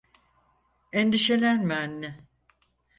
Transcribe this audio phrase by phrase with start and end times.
[0.93, 2.19] Endişelenme anne.